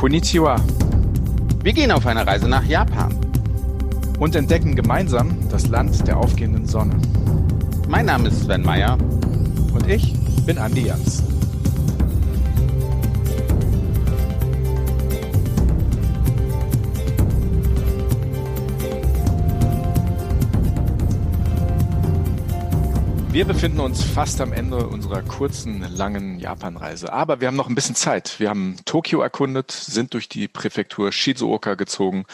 [0.00, 0.56] Konnichiwa.
[1.62, 3.14] Wir gehen auf eine Reise nach Japan.
[4.18, 6.96] Und entdecken gemeinsam das Land der aufgehenden Sonne.
[7.86, 8.96] Mein Name ist Sven Meyer.
[9.74, 10.14] Und ich
[10.46, 11.29] bin Andi Jans.
[23.32, 27.12] Wir befinden uns fast am Ende unserer kurzen, langen Japanreise.
[27.12, 28.40] Aber wir haben noch ein bisschen Zeit.
[28.40, 32.24] Wir haben Tokio erkundet, sind durch die Präfektur Shizuoka gezogen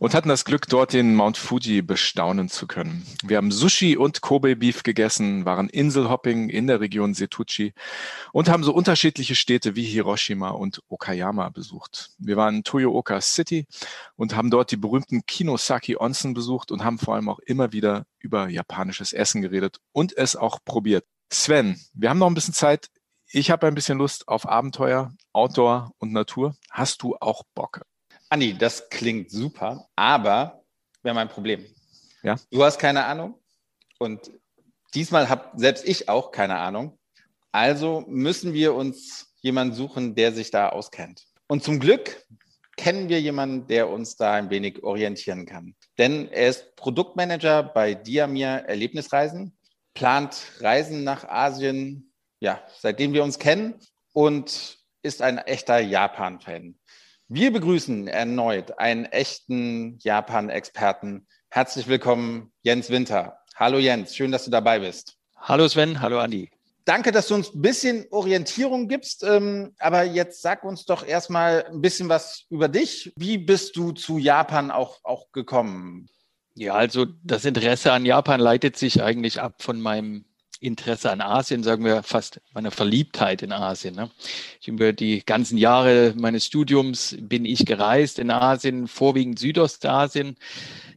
[0.00, 3.06] und hatten das Glück, dort den Mount Fuji bestaunen zu können.
[3.22, 7.72] Wir haben Sushi und Kobe Beef gegessen, waren Inselhopping in der Region Setuchi
[8.32, 12.10] und haben so unterschiedliche Städte wie Hiroshima und Okayama besucht.
[12.18, 13.68] Wir waren in Toyooka City
[14.16, 18.06] und haben dort die berühmten Kinosaki Onsen besucht und haben vor allem auch immer wieder
[18.22, 21.04] über japanisches Essen geredet und es auch probiert.
[21.30, 22.88] Sven, wir haben noch ein bisschen Zeit.
[23.30, 26.54] Ich habe ein bisschen Lust auf Abenteuer, Outdoor und Natur.
[26.70, 27.82] Hast du auch Bock?
[28.28, 30.62] Anni, das klingt super, aber
[31.02, 31.64] wir haben ein Problem.
[32.22, 32.36] Ja?
[32.50, 33.38] Du hast keine Ahnung
[33.98, 34.30] und
[34.94, 36.98] diesmal habe selbst ich auch keine Ahnung.
[37.50, 41.26] Also müssen wir uns jemanden suchen, der sich da auskennt.
[41.46, 42.24] Und zum Glück
[42.76, 45.74] kennen wir jemanden, der uns da ein wenig orientieren kann.
[45.98, 49.56] Denn er ist Produktmanager bei Diamir Erlebnisreisen,
[49.94, 53.74] plant Reisen nach Asien, ja, seitdem wir uns kennen
[54.12, 56.78] und ist ein echter Japan-Fan.
[57.28, 61.26] Wir begrüßen erneut einen echten Japan-Experten.
[61.50, 63.38] Herzlich willkommen, Jens Winter.
[63.56, 65.16] Hallo Jens, schön, dass du dabei bist.
[65.36, 66.50] Hallo Sven, hallo Andi
[66.84, 69.24] danke, dass du uns ein bisschen Orientierung gibst.
[69.24, 73.12] Ähm, aber jetzt sag uns doch erstmal ein bisschen was über dich.
[73.16, 76.08] Wie bist du zu Japan auch, auch gekommen?
[76.54, 80.24] Ja, also das Interesse an Japan leitet sich eigentlich ab von meinem
[80.62, 83.96] Interesse an Asien, sagen wir fast meiner Verliebtheit in Asien.
[83.96, 84.10] Ne?
[84.60, 90.36] Ich, über die ganzen Jahre meines Studiums bin ich gereist in Asien, vorwiegend Südostasien.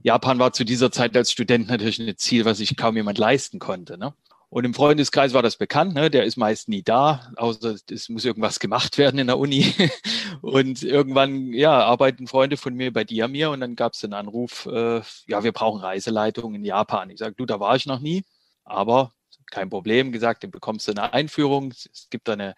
[0.03, 3.57] Japan war zu dieser Zeit als Student natürlich ein Ziel, was sich kaum jemand leisten
[3.57, 3.97] konnte.
[3.97, 4.13] Ne?
[4.55, 6.09] Und im Freundeskreis war das bekannt, ne?
[6.09, 9.73] der ist meist nie da, außer es muss irgendwas gemacht werden in der Uni.
[10.41, 14.65] Und irgendwann, ja, arbeiten Freunde von mir bei Diamir und dann gab es einen Anruf,
[14.67, 17.09] äh, ja, wir brauchen Reiseleitung in Japan.
[17.09, 18.23] Ich sage, du, da war ich noch nie,
[18.63, 19.13] aber
[19.51, 21.71] kein Problem, gesagt, dann bekommst du eine Einführung.
[21.71, 22.55] Es gibt eine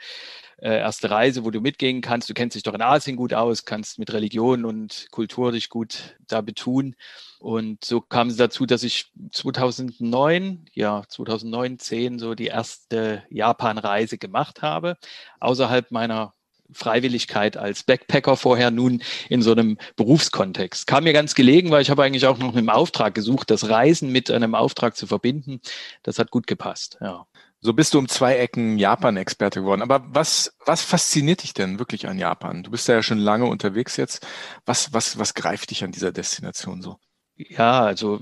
[0.57, 2.29] äh, erste Reise, wo du mitgehen kannst.
[2.29, 6.17] Du kennst dich doch in Asien gut aus, kannst mit Religion und Kultur dich gut
[6.27, 6.95] da betun.
[7.39, 14.17] Und so kam es dazu, dass ich 2009, ja, 2009, 10 so die erste Japan-Reise
[14.17, 14.97] gemacht habe,
[15.39, 16.33] außerhalb meiner
[16.71, 20.87] Freiwilligkeit als Backpacker vorher nun in so einem Berufskontext.
[20.87, 24.11] Kam mir ganz gelegen, weil ich habe eigentlich auch noch einen Auftrag gesucht, das Reisen
[24.11, 25.61] mit einem Auftrag zu verbinden.
[26.03, 27.25] Das hat gut gepasst, ja.
[27.59, 29.81] So bist du um zwei Ecken Japan-Experte geworden.
[29.81, 32.61] Aber was, was fasziniert dich denn wirklich an Japan?
[32.61, 34.25] Du bist ja schon lange unterwegs jetzt.
[34.65, 36.97] Was, was, was greift dich an dieser Destination so?
[37.35, 38.19] Ja, also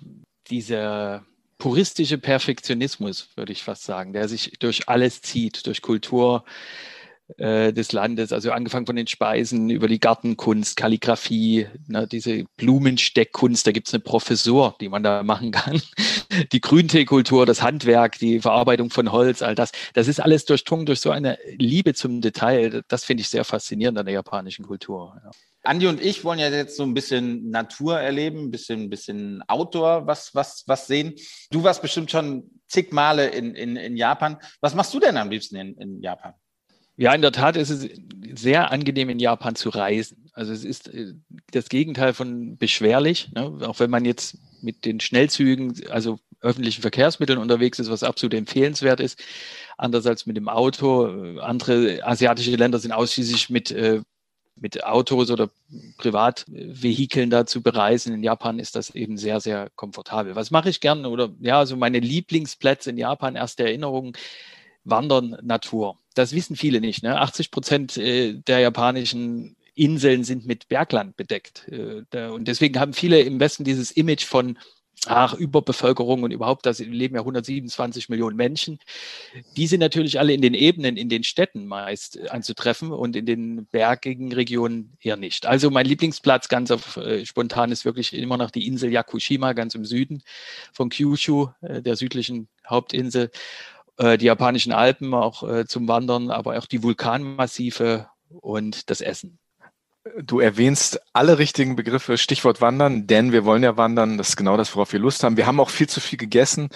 [0.50, 1.25] dieser
[1.57, 6.45] puristische Perfektionismus, würde ich fast sagen, der sich durch alles zieht, durch Kultur,
[7.38, 13.66] äh, des Landes, also angefangen von den Speisen über die Gartenkunst, Kalligrafie, ne, diese Blumensteckkunst,
[13.66, 15.81] da gibt es eine Professur, die man da machen kann.
[16.52, 21.00] Die Grünteekultur, das Handwerk, die Verarbeitung von Holz, all das, das ist alles durchdrungen durch
[21.00, 22.84] so eine Liebe zum Detail.
[22.90, 25.16] Das finde ich sehr faszinierend an der japanischen Kultur.
[25.24, 25.31] Ja.
[25.63, 30.07] Andi und ich wollen ja jetzt so ein bisschen Natur erleben, ein bisschen, bisschen Outdoor
[30.07, 31.13] was, was, was sehen.
[31.52, 34.38] Du warst bestimmt schon zig Male in, in, in Japan.
[34.59, 36.34] Was machst du denn am liebsten in, in Japan?
[36.97, 37.89] Ja, in der Tat ist es
[38.35, 40.29] sehr angenehm, in Japan zu reisen.
[40.33, 41.13] Also es ist äh,
[41.51, 43.59] das Gegenteil von beschwerlich, ne?
[43.67, 49.00] auch wenn man jetzt mit den Schnellzügen, also öffentlichen Verkehrsmitteln unterwegs ist, was absolut empfehlenswert
[49.00, 49.22] ist.
[49.78, 51.39] Anders als mit dem Auto.
[51.39, 54.01] Andere asiatische Länder sind ausschließlich mit, äh,
[54.56, 55.50] mit Autos oder
[55.97, 58.13] Privatvehikeln da zu bereisen.
[58.13, 60.35] In Japan ist das eben sehr, sehr komfortabel.
[60.35, 61.09] Was mache ich gerne?
[61.09, 64.13] Oder ja, also meine Lieblingsplätze in Japan, erste Erinnerungen
[64.85, 65.97] Wandern, Natur.
[66.15, 67.03] Das wissen viele nicht.
[67.03, 67.19] Ne?
[67.19, 71.67] 80 Prozent äh, der japanischen Inseln sind mit Bergland bedeckt.
[71.69, 74.57] Äh, und deswegen haben viele im Westen dieses Image von
[75.07, 78.79] ach, Überbevölkerung und überhaupt, da leben ja 127 Millionen Menschen.
[79.57, 83.68] Die sind natürlich alle in den Ebenen, in den Städten meist anzutreffen und in den
[83.68, 85.45] bergigen Regionen eher nicht.
[85.45, 89.75] Also mein Lieblingsplatz ganz auf äh, spontan ist wirklich immer noch die Insel Yakushima, ganz
[89.75, 90.23] im Süden
[90.73, 93.31] von Kyushu, äh, der südlichen Hauptinsel.
[93.97, 99.39] Äh, die japanischen Alpen auch äh, zum Wandern, aber auch die Vulkanmassive und das Essen.
[100.21, 104.19] Du erwähnst alle richtigen Begriffe, Stichwort Wandern, denn wir wollen ja wandern.
[104.19, 105.36] Das ist genau das, worauf wir Lust haben.
[105.36, 106.69] Wir haben auch viel zu viel gegessen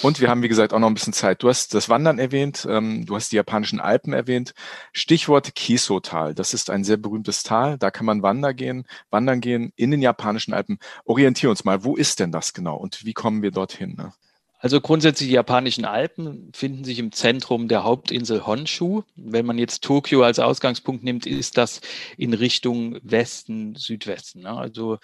[0.00, 1.42] und wir haben, wie gesagt, auch noch ein bisschen Zeit.
[1.42, 4.54] Du hast das Wandern erwähnt, ähm, du hast die japanischen Alpen erwähnt.
[4.94, 6.34] Stichwort Kiso-Tal.
[6.34, 7.76] Das ist ein sehr berühmtes Tal.
[7.76, 10.78] Da kann man wandern gehen, wandern gehen in den japanischen Alpen.
[11.04, 13.94] Orientier uns mal, wo ist denn das genau und wie kommen wir dorthin?
[13.94, 14.14] Ne?
[14.62, 19.02] Also grundsätzlich die japanischen Alpen finden sich im Zentrum der Hauptinsel Honshu.
[19.16, 21.80] Wenn man jetzt Tokio als Ausgangspunkt nimmt, ist das
[22.18, 24.42] in Richtung Westen, Südwesten.
[24.42, 24.50] Ne?
[24.50, 24.98] Also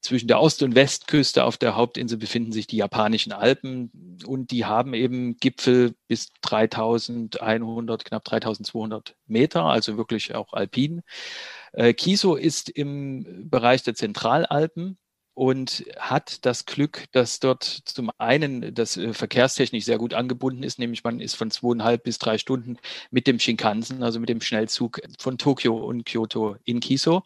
[0.00, 4.64] zwischen der Ost- und Westküste auf der Hauptinsel befinden sich die japanischen Alpen und die
[4.64, 11.02] haben eben Gipfel bis 3100, knapp 3200 Meter, also wirklich auch alpin.
[11.72, 14.98] Äh, Kiso ist im Bereich der Zentralalpen
[15.34, 20.78] und hat das Glück, dass dort zum einen das äh, verkehrstechnisch sehr gut angebunden ist,
[20.78, 22.78] nämlich man ist von zweieinhalb bis drei Stunden
[23.10, 27.24] mit dem Shinkansen, also mit dem Schnellzug von Tokio und Kyoto in Kiso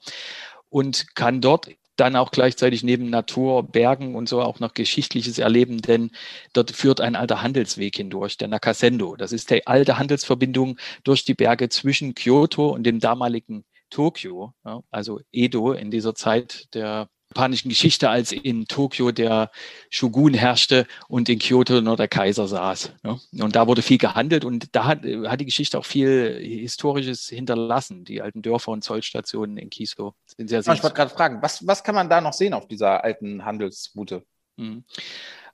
[0.70, 5.82] und kann dort dann auch gleichzeitig neben Natur, Bergen und so auch noch Geschichtliches erleben,
[5.82, 6.11] denn
[6.52, 9.16] dort führt ein alter Handelsweg hindurch, der Nakasendo.
[9.16, 14.54] Das ist die alte Handelsverbindung durch die Berge zwischen Kyoto und dem damaligen Tokio,
[14.90, 17.08] also Edo in dieser Zeit der
[17.38, 19.52] japanischen Geschichte, als in Tokio der
[19.90, 22.90] Shogun herrschte und in Kyoto nur der Kaiser saß.
[23.05, 23.19] Ja.
[23.40, 28.05] Und da wurde viel gehandelt und da hat, hat die Geschichte auch viel Historisches hinterlassen.
[28.05, 30.75] Die alten Dörfer und Zollstationen in Kiso sind sehr, sehr.
[30.75, 34.25] Ich wollte gerade fragen, was, was kann man da noch sehen auf dieser alten Handelsroute?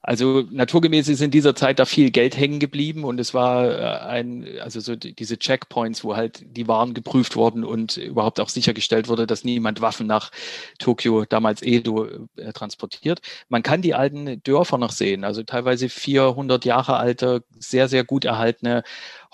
[0.06, 4.06] Also naturgemäß ist in dieser Zeit da viel Geld hängen geblieben und es war äh,
[4.06, 9.08] ein, also so diese Checkpoints, wo halt die Waren geprüft wurden und überhaupt auch sichergestellt
[9.08, 10.30] wurde, dass niemand Waffen nach
[10.78, 12.06] Tokio, damals Edo,
[12.36, 13.22] äh, transportiert.
[13.48, 18.26] Man kann die alten Dörfer noch sehen, also teilweise 400 Jahre alte, sehr, sehr gut
[18.26, 18.82] erhaltene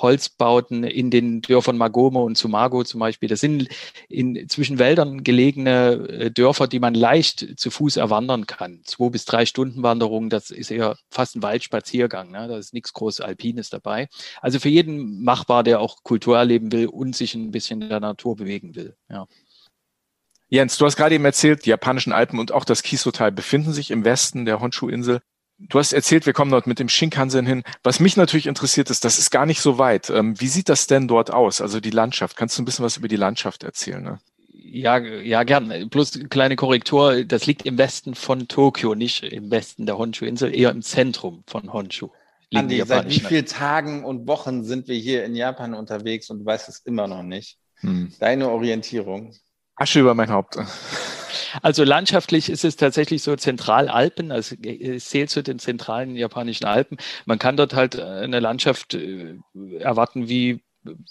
[0.02, 3.28] Holzbauten in den Dörfern Magome und Sumago zum Beispiel.
[3.28, 3.68] Das sind
[4.08, 8.80] in zwischen Wäldern gelegene äh, Dörfer, die man leicht zu Fuß erwandern kann.
[8.84, 12.30] Zwei bis drei Stunden Wanderung, das ist eher fast ein Waldspaziergang.
[12.30, 12.48] Ne?
[12.48, 14.08] Da ist nichts groß Alpines dabei.
[14.40, 18.00] Also für jeden machbar, der auch Kultur erleben will und sich ein bisschen in der
[18.00, 18.96] Natur bewegen will.
[19.08, 19.26] Ja.
[20.52, 23.92] Jens, du hast gerade eben erzählt, die japanischen Alpen und auch das Kiso-Tal befinden sich
[23.92, 25.20] im Westen der Honshu-Insel.
[25.68, 27.62] Du hast erzählt, wir kommen dort mit dem Shinkansen hin.
[27.82, 30.08] Was mich natürlich interessiert ist, das ist gar nicht so weit.
[30.08, 31.60] Ähm, wie sieht das denn dort aus?
[31.60, 32.36] Also die Landschaft.
[32.36, 34.02] Kannst du ein bisschen was über die Landschaft erzählen?
[34.02, 34.18] Ne?
[34.52, 35.90] Ja, ja, gern.
[35.90, 37.24] Plus kleine Korrektur.
[37.24, 41.72] Das liegt im Westen von Tokio, nicht im Westen der Honshu-Insel, eher im Zentrum von
[41.72, 42.08] Honshu.
[42.54, 46.44] Andi, seit wie vielen Tagen und Wochen sind wir hier in Japan unterwegs und du
[46.46, 47.58] weißt es immer noch nicht?
[47.76, 48.12] Hm.
[48.18, 49.34] Deine Orientierung.
[49.76, 50.58] Asche über mein Haupt.
[51.62, 56.98] Also landschaftlich ist es tatsächlich so Zentralalpen, also es zählt zu den zentralen japanischen Alpen.
[57.26, 59.36] Man kann dort halt eine Landschaft äh,
[59.78, 60.60] erwarten wie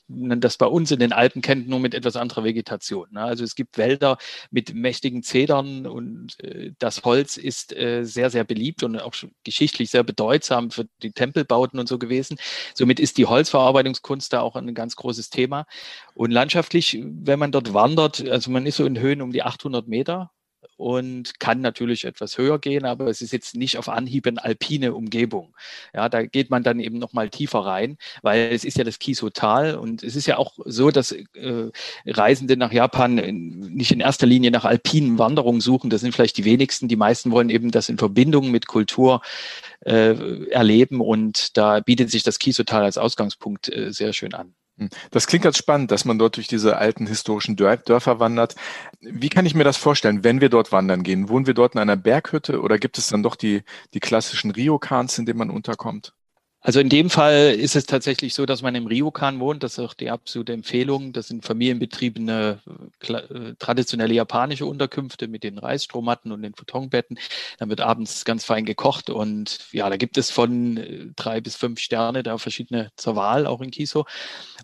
[0.08, 3.08] das bei uns in den Alpen kennt, nur mit etwas anderer Vegetation.
[3.12, 3.22] Ne?
[3.22, 4.18] Also es gibt Wälder
[4.52, 9.14] mit mächtigen Zedern und äh, das Holz ist äh, sehr, sehr beliebt und auch
[9.44, 12.38] geschichtlich sehr bedeutsam für die Tempelbauten und so gewesen.
[12.74, 15.66] Somit ist die Holzverarbeitungskunst da auch ein ganz großes Thema.
[16.14, 19.88] Und landschaftlich, wenn man dort wandert, also man ist so in Höhen um die 800
[19.88, 20.32] Meter
[20.78, 24.94] und kann natürlich etwas höher gehen, aber es ist jetzt nicht auf Anhieb eine alpine
[24.94, 25.56] Umgebung.
[25.94, 29.00] Ja, da geht man dann eben noch mal tiefer rein, weil es ist ja das
[29.00, 31.72] Kisotal und es ist ja auch so, dass äh,
[32.06, 35.90] Reisende nach Japan nicht in erster Linie nach alpinen Wanderungen suchen.
[35.90, 36.88] Das sind vielleicht die wenigsten.
[36.88, 39.22] Die meisten wollen eben das in Verbindung mit Kultur
[39.82, 44.56] äh, erleben und da bietet sich das Kisotal als Ausgangspunkt äh, sehr schön an.
[44.80, 44.90] Hm.
[45.12, 48.56] Das klingt ganz spannend, dass man dort durch diese alten historischen Dörfer wandert.
[49.02, 51.28] Wie kann ich mir das vorstellen, wenn wir dort wandern gehen?
[51.30, 55.18] Wohnen wir dort in einer Berghütte oder gibt es dann doch die, die klassischen Ryokans,
[55.18, 56.14] in denen man unterkommt?
[56.62, 59.64] Also in dem Fall ist es tatsächlich so, dass man im Ryokan wohnt.
[59.64, 61.14] Das ist auch die absolute Empfehlung.
[61.14, 62.60] Das sind familienbetriebene,
[63.08, 67.18] äh, traditionelle japanische Unterkünfte mit den Reisstrohmatten und den Futonbetten.
[67.60, 71.56] Dann wird abends ganz fein gekocht und ja, da gibt es von äh, drei bis
[71.56, 74.06] fünf Sterne da verschiedene zur Wahl, auch in Kiso.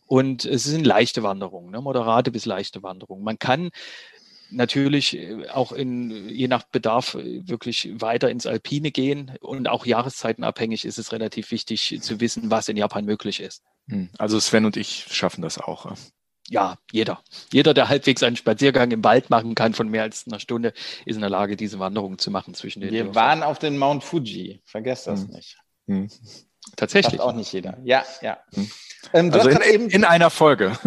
[0.07, 1.81] Und es sind leichte Wanderungen, ne?
[1.81, 3.23] moderate bis leichte Wanderungen.
[3.23, 3.71] Man kann
[4.51, 9.85] natürlich äh, auch in, je nach Bedarf äh, wirklich weiter ins Alpine gehen und auch
[9.85, 13.63] jahreszeitenabhängig ist es relativ wichtig zu wissen, was in Japan möglich ist.
[13.89, 14.09] Hm.
[14.17, 15.95] Also Sven und ich schaffen das auch.
[16.47, 17.23] Ja, jeder.
[17.51, 20.73] Jeder, der halbwegs einen Spaziergang im Wald machen kann von mehr als einer Stunde,
[21.05, 22.91] ist in der Lage, diese Wanderung zu machen zwischen den.
[22.91, 23.15] Wir Dörfern.
[23.15, 24.61] waren auf den Mount Fuji.
[24.63, 25.31] Vergesst das hm.
[25.31, 25.57] nicht.
[25.87, 26.09] Hm.
[26.75, 27.21] Tatsächlich.
[27.21, 27.77] auch nicht jeder.
[27.83, 28.37] Ja, ja.
[28.53, 28.69] Hm.
[29.13, 30.77] Ähm, also in, eben in, einer Folge.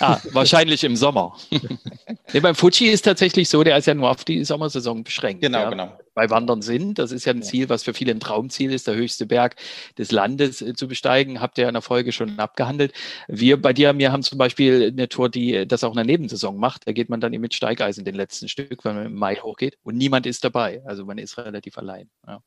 [0.00, 1.36] Ah, wahrscheinlich im Sommer.
[2.32, 5.42] nee, beim Fuji ist tatsächlich so, der ist ja nur auf die Sommersaison beschränkt.
[5.42, 5.70] Genau, ja.
[5.70, 5.98] genau.
[6.14, 6.98] bei Wandern sind.
[6.98, 9.56] Das ist ja ein Ziel, was für viele ein Traumziel ist, der höchste Berg
[9.96, 11.40] des Landes äh, zu besteigen.
[11.40, 12.92] Habt ihr in der Folge schon abgehandelt.
[13.28, 16.56] Wir bei dir, wir haben zum Beispiel eine Tour, die das auch in der Nebensaison
[16.56, 16.86] macht.
[16.86, 19.78] Da geht man dann eben mit Steigeisen den letzten Stück, wenn man im Mai hochgeht
[19.82, 20.82] und niemand ist dabei.
[20.84, 22.10] Also man ist relativ allein.
[22.26, 22.42] Ja.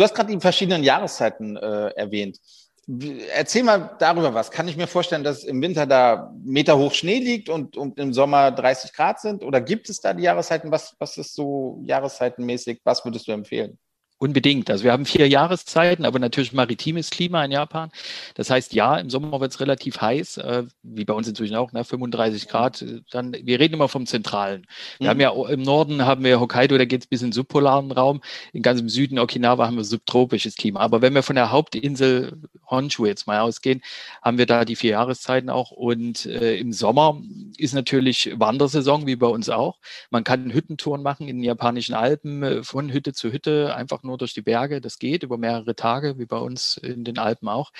[0.00, 2.38] Du hast gerade die verschiedenen Jahreszeiten äh, erwähnt.
[3.34, 4.50] Erzähl mal darüber was.
[4.50, 8.14] Kann ich mir vorstellen, dass im Winter da Meter hoch Schnee liegt und, und im
[8.14, 9.44] Sommer 30 Grad sind?
[9.44, 10.72] Oder gibt es da die Jahreszeiten?
[10.72, 12.80] Was, was ist so jahreszeitenmäßig?
[12.82, 13.78] Was würdest du empfehlen?
[14.22, 14.68] Unbedingt.
[14.68, 17.90] Also wir haben vier Jahreszeiten, aber natürlich maritimes Klima in Japan.
[18.34, 21.72] Das heißt, ja, im Sommer wird es relativ heiß, äh, wie bei uns inzwischen auch,
[21.72, 22.84] ne, 35 Grad.
[23.12, 24.66] Dann, wir reden immer vom Zentralen.
[24.98, 25.08] Wir mhm.
[25.08, 28.20] haben ja im Norden haben wir Hokkaido, da geht es bis in den subpolaren Raum.
[28.52, 30.80] In ganz im Süden Okinawa haben wir subtropisches Klima.
[30.80, 32.36] Aber wenn wir von der Hauptinsel
[32.66, 33.80] Honshu jetzt mal ausgehen,
[34.20, 35.70] haben wir da die vier Jahreszeiten auch.
[35.70, 37.18] Und äh, im Sommer
[37.56, 39.78] ist natürlich Wandersaison, wie bei uns auch.
[40.10, 44.09] Man kann Hüttentouren machen in den japanischen Alpen, äh, von Hütte zu Hütte, einfach nur
[44.10, 44.80] nur durch die Berge.
[44.80, 47.70] Das geht über mehrere Tage, wie bei uns in den Alpen auch.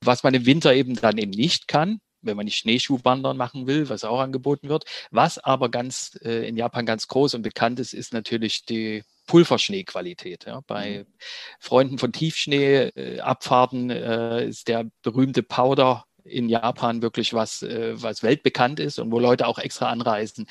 [0.00, 3.88] Was man im Winter eben dann eben nicht kann, wenn man nicht Schneeschuhwandern machen will,
[3.88, 4.84] was auch angeboten wird.
[5.10, 10.44] Was aber ganz äh, in Japan ganz groß und bekannt ist, ist natürlich die Pulverschneequalität.
[10.46, 10.60] Ja.
[10.66, 11.14] Bei mhm.
[11.58, 18.80] Freunden von Tiefschneeabfahrten äh, ist der berühmte Powder in Japan wirklich was, äh, was weltbekannt
[18.80, 20.46] ist und wo Leute auch extra anreisen.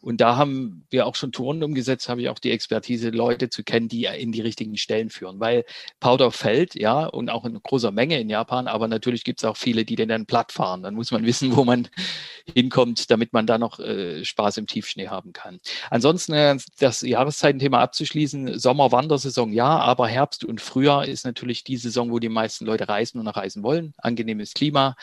[0.00, 3.64] Und da haben wir auch schon Touren umgesetzt, habe ich auch die Expertise, Leute zu
[3.64, 5.40] kennen, die in die richtigen Stellen führen.
[5.40, 5.64] Weil
[6.00, 9.56] Powder fällt, ja, und auch in großer Menge in Japan, aber natürlich gibt es auch
[9.56, 10.82] viele, die den dann platt fahren.
[10.82, 11.88] Dann muss man wissen, wo man
[12.54, 15.60] hinkommt, damit man da noch äh, Spaß im Tiefschnee haben kann.
[15.90, 21.76] Ansonsten äh, das Jahreszeitenthema abzuschließen, Sommer, Wandersaison ja, aber Herbst und Frühjahr ist natürlich die
[21.76, 23.94] Saison, wo die meisten Leute reisen und reisen wollen.
[23.98, 24.96] Angenehmes Klima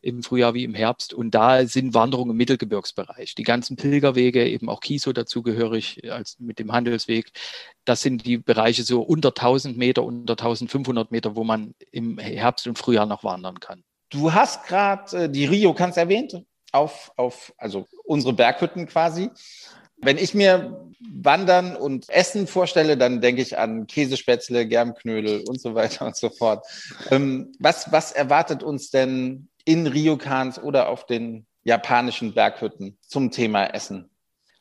[0.00, 1.12] im Frühjahr wie im Herbst.
[1.12, 3.34] Und da sind Wanderungen im Mittelgebirgsbereich.
[3.34, 7.32] Die ganzen Pilgerwege, eben auch Kiso dazugehörig als mit dem Handelsweg.
[7.84, 12.66] Das sind die Bereiche so unter 1000 Meter, unter 1500 Meter, wo man im Herbst
[12.66, 13.82] und Frühjahr noch wandern kann.
[14.10, 19.30] Du hast gerade äh, die Rio Kans erwähnt, auf, auf, also unsere Berghütten quasi.
[20.00, 25.74] Wenn ich mir Wandern und Essen vorstelle, dann denke ich an Käsespätzle, Germknödel und so
[25.74, 26.66] weiter und so fort.
[27.10, 33.66] Ähm, was, was erwartet uns denn in Ryokans oder auf den japanischen Berghütten zum Thema
[33.66, 34.10] Essen?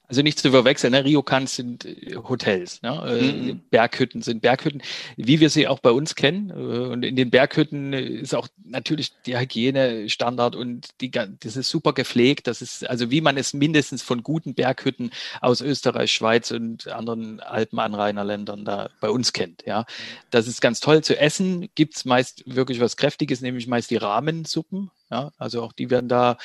[0.10, 1.04] Also nicht zu verwechseln, ne?
[1.04, 3.04] Ryokans sind äh, Hotels, ne?
[3.06, 3.62] Äh, mhm.
[3.70, 4.82] Berghütten sind Berghütten,
[5.18, 6.50] wie wir sie auch bei uns kennen.
[6.50, 11.92] Äh, und in den Berghütten ist auch natürlich der Hygienestandard und die, das ist super
[11.92, 12.48] gepflegt.
[12.48, 15.12] Das ist also wie man es mindestens von guten Berghütten
[15.42, 19.66] aus Österreich, Schweiz und anderen Alpenanrainerländern da bei uns kennt.
[19.66, 19.86] Ja,
[20.30, 21.04] das ist ganz toll.
[21.04, 24.90] Zu essen gibt's meist wirklich was Kräftiges, nämlich meist die Rahmensuppen.
[25.10, 26.38] Ja, also auch die werden da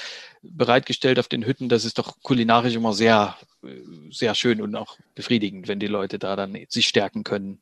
[0.43, 1.69] bereitgestellt auf den Hütten.
[1.69, 3.37] Das ist doch kulinarisch immer sehr,
[4.11, 7.61] sehr schön und auch befriedigend, wenn die Leute da dann sich stärken können.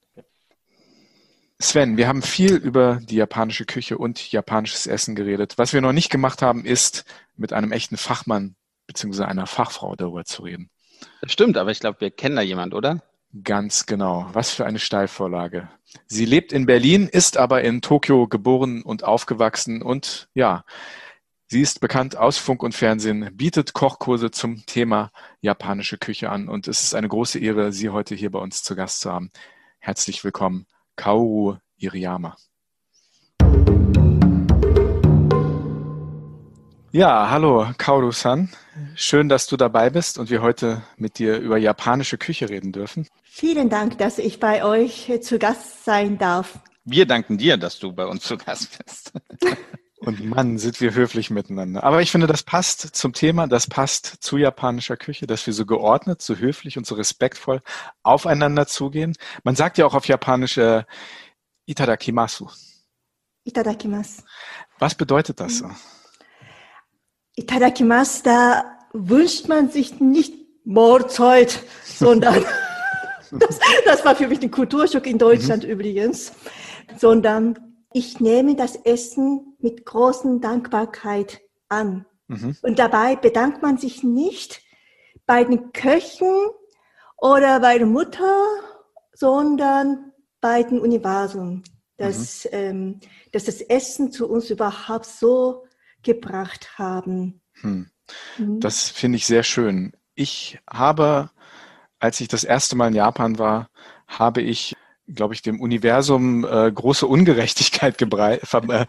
[1.58, 5.58] Sven, wir haben viel über die japanische Küche und japanisches Essen geredet.
[5.58, 7.04] Was wir noch nicht gemacht haben, ist
[7.36, 9.24] mit einem echten Fachmann bzw.
[9.24, 10.70] einer Fachfrau darüber zu reden.
[11.20, 13.02] Das stimmt, aber ich glaube, wir kennen da jemand, oder?
[13.44, 14.28] Ganz genau.
[14.32, 15.68] Was für eine Steilvorlage.
[16.06, 20.64] Sie lebt in Berlin, ist aber in Tokio geboren und aufgewachsen und ja,
[21.46, 26.66] sie ist bekannt aus Funk und Fernsehen, bietet Kochkurse zum Thema japanische Küche an und
[26.66, 29.30] es ist eine große Ehre, Sie heute hier bei uns zu Gast zu haben.
[29.78, 32.36] Herzlich willkommen, Kaoru Iriyama.
[36.92, 38.48] Ja, hallo Kaoru-san.
[38.96, 43.06] Schön, dass du dabei bist und wir heute mit dir über japanische Küche reden dürfen.
[43.22, 46.58] Vielen Dank, dass ich bei euch zu Gast sein darf.
[46.84, 49.12] Wir danken dir, dass du bei uns zu Gast bist.
[50.00, 51.84] Und Mann, sind wir höflich miteinander.
[51.84, 55.66] Aber ich finde, das passt zum Thema, das passt zu japanischer Küche, dass wir so
[55.66, 57.60] geordnet, so höflich und so respektvoll
[58.02, 59.14] aufeinander zugehen.
[59.44, 60.84] Man sagt ja auch auf Japanisch äh,
[61.66, 62.48] Itadakimasu.
[63.44, 64.22] Itadakimasu.
[64.78, 65.70] Was bedeutet das so?
[67.36, 70.34] Itadakimasu, da wünscht man sich nicht
[70.64, 72.44] Mahlzeit, sondern
[73.30, 75.70] das, das, war für mich ein Kulturschock in Deutschland mhm.
[75.70, 76.32] übrigens,
[76.96, 82.06] sondern ich nehme das Essen mit großen Dankbarkeit an.
[82.28, 82.56] Mhm.
[82.62, 84.62] Und dabei bedankt man sich nicht
[85.26, 86.32] bei den Köchen
[87.16, 88.34] oder bei der Mutter,
[89.12, 91.62] sondern bei dem Universum,
[91.96, 92.50] dass, mhm.
[92.52, 93.00] ähm,
[93.32, 95.64] dass das Essen zu uns überhaupt so
[96.02, 97.40] gebracht haben.
[97.60, 97.90] Hm.
[98.38, 98.60] Mhm.
[98.60, 99.92] Das finde ich sehr schön.
[100.14, 101.30] Ich habe,
[101.98, 103.70] als ich das erste Mal in Japan war,
[104.06, 104.76] habe ich
[105.14, 108.86] glaube ich, dem Universum äh, große Ungerechtigkeit äh,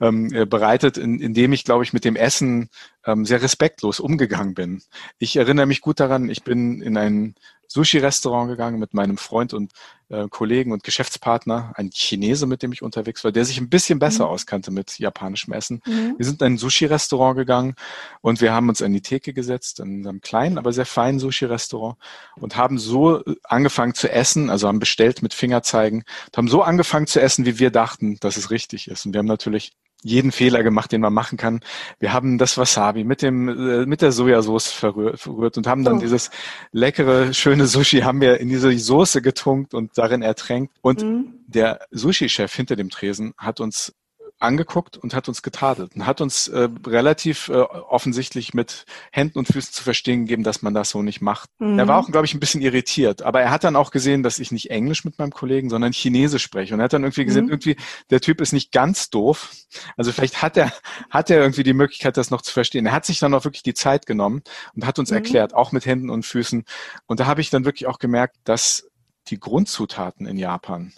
[0.00, 2.68] ähm, äh, bereitet, in, indem ich, glaube ich, mit dem Essen
[3.04, 4.82] ähm, sehr respektlos umgegangen bin.
[5.18, 7.34] Ich erinnere mich gut daran, ich bin in ein
[7.72, 9.72] Sushi-Restaurant gegangen mit meinem Freund und
[10.08, 13.98] äh, Kollegen und Geschäftspartner, ein Chinese, mit dem ich unterwegs war, der sich ein bisschen
[13.98, 14.30] besser mhm.
[14.30, 15.82] auskannte mit japanischem Essen.
[15.86, 16.14] Mhm.
[16.18, 17.74] Wir sind in ein Sushi-Restaurant gegangen
[18.20, 21.96] und wir haben uns an die Theke gesetzt, in einem kleinen, aber sehr feinen Sushi-Restaurant
[22.36, 26.62] und haben so äh, angefangen zu essen, also haben bestellt mit Fingerzeigen und haben so
[26.62, 29.06] angefangen zu essen, wie wir dachten, dass es richtig ist.
[29.06, 31.60] Und wir haben natürlich jeden Fehler gemacht, den man machen kann.
[31.98, 36.00] Wir haben das Wasabi mit dem äh, mit der Sojasauce verrührt, und haben dann oh.
[36.00, 36.30] dieses
[36.72, 41.34] leckere schöne Sushi haben wir in diese Soße getunkt und darin ertränkt und mhm.
[41.46, 43.94] der Sushi-Chef hinter dem Tresen hat uns
[44.42, 49.46] angeguckt und hat uns getadelt und hat uns äh, relativ äh, offensichtlich mit Händen und
[49.46, 51.50] Füßen zu verstehen gegeben, dass man das so nicht macht.
[51.58, 51.78] Mhm.
[51.78, 54.38] Er war auch, glaube ich, ein bisschen irritiert, aber er hat dann auch gesehen, dass
[54.38, 57.46] ich nicht Englisch mit meinem Kollegen, sondern Chinesisch spreche und er hat dann irgendwie gesehen,
[57.46, 57.52] mhm.
[57.52, 57.76] irgendwie
[58.10, 59.52] der Typ ist nicht ganz doof.
[59.96, 60.72] Also vielleicht hat er
[61.10, 62.86] hat er irgendwie die Möglichkeit, das noch zu verstehen.
[62.86, 64.42] Er hat sich dann auch wirklich die Zeit genommen
[64.74, 65.16] und hat uns mhm.
[65.16, 66.64] erklärt, auch mit Händen und Füßen.
[67.06, 68.88] Und da habe ich dann wirklich auch gemerkt, dass
[69.28, 70.92] die Grundzutaten in Japan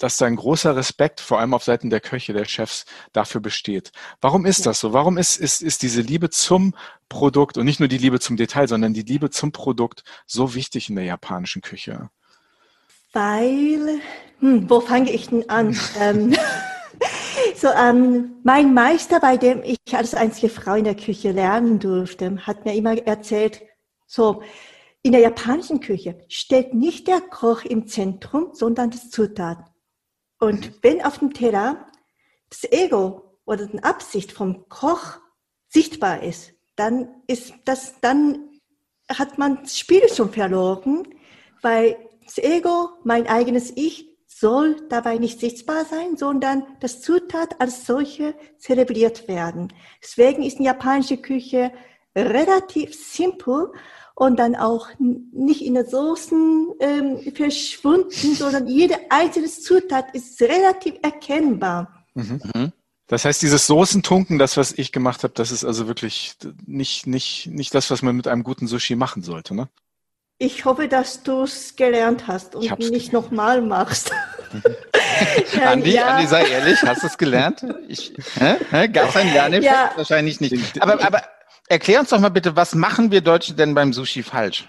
[0.00, 3.92] dass da ein großer Respekt, vor allem auf Seiten der Köche, der Chefs, dafür besteht.
[4.20, 4.92] Warum ist das so?
[4.92, 6.74] Warum ist, ist, ist diese Liebe zum
[7.08, 10.88] Produkt und nicht nur die Liebe zum Detail, sondern die Liebe zum Produkt so wichtig
[10.88, 12.10] in der japanischen Küche?
[13.12, 14.00] Weil,
[14.38, 15.78] hm, wo fange ich denn an?
[16.00, 16.34] ähm,
[17.56, 22.46] so, ähm, mein Meister, bei dem ich als einzige Frau in der Küche lernen durfte,
[22.46, 23.62] hat mir immer erzählt,
[24.06, 24.42] so,
[25.02, 29.69] in der japanischen Küche steht nicht der Koch im Zentrum, sondern das Zutaten.
[30.40, 31.86] Und wenn auf dem Teller
[32.48, 35.18] das Ego oder die Absicht vom Koch
[35.68, 38.48] sichtbar ist, dann ist das, dann
[39.08, 41.06] hat man das Spiel schon verloren,
[41.62, 47.84] weil das Ego, mein eigenes Ich, soll dabei nicht sichtbar sein, sondern das Zutat als
[47.84, 49.72] solche zelebriert werden.
[50.02, 51.72] Deswegen ist die japanische Küche
[52.16, 53.72] relativ simpel
[54.20, 60.96] und dann auch nicht in den Soßen ähm, verschwunden, sondern jede einzelne Zutat ist relativ
[61.02, 62.04] erkennbar.
[62.12, 62.42] Mhm.
[62.54, 62.72] mhm.
[63.06, 66.34] Das heißt, dieses Soßentunken, das, was ich gemacht habe, das ist also wirklich
[66.66, 69.68] nicht, nicht, nicht das, was man mit einem guten Sushi machen sollte, ne?
[70.36, 74.12] Ich hoffe, dass du es gelernt hast und nicht nochmal machst.
[75.66, 76.08] Andi, ja.
[76.08, 77.62] Andi, sei ehrlich, hast du es gelernt?
[77.62, 79.64] Gab es einen Lerneffekt?
[79.64, 79.92] Ja.
[79.96, 80.80] Wahrscheinlich nicht.
[80.80, 81.22] Aber, aber
[81.70, 84.68] Erklär uns doch mal bitte, was machen wir Deutschen denn beim Sushi falsch?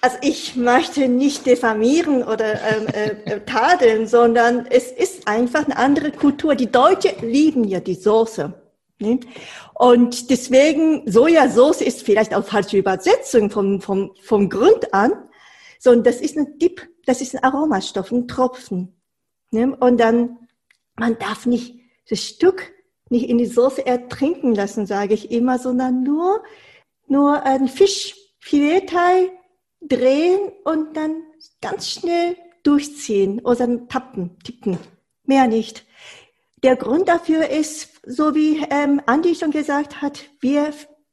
[0.00, 5.76] Also ich möchte nicht diffamieren oder ähm, äh, äh, tadeln, sondern es ist einfach eine
[5.76, 6.56] andere Kultur.
[6.56, 8.52] Die Deutschen lieben ja die Soße.
[8.98, 9.20] Ne?
[9.74, 15.12] Und deswegen, Sojasauce ist vielleicht auch falsche Übersetzung vom, vom, vom Grund an,
[15.78, 19.00] sondern das ist ein Dip, das ist ein Aromastoff, ein Tropfen.
[19.52, 19.76] Ne?
[19.76, 20.38] Und dann,
[20.96, 21.76] man darf nicht
[22.08, 22.72] das Stück
[23.10, 26.42] nicht in die Soße ertrinken lassen, sage ich immer, sondern nur,
[27.06, 29.30] nur ein Fischfiletteil
[29.82, 31.22] drehen und dann
[31.60, 34.78] ganz schnell durchziehen oder tappen, tippen.
[35.24, 35.84] Mehr nicht.
[36.62, 40.72] Der Grund dafür ist, so wie ähm, Andi schon gesagt hat, wir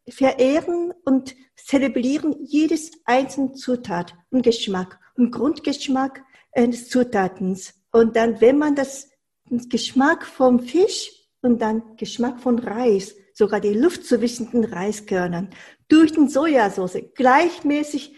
[0.09, 6.23] verehren und zelebrieren jedes einzelne Zutat und Geschmack und Grundgeschmack
[6.55, 7.73] des Zutatens.
[7.91, 9.09] Und dann, wenn man das
[9.49, 11.16] Geschmack vom Fisch
[11.47, 15.49] und dann Geschmack von Reis, sogar die Luft zwischen den Reiskörnern,
[15.87, 18.15] durch den Sojasauce gleichmäßig